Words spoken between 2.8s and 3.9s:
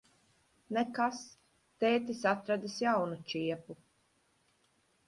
jaunu čiepu.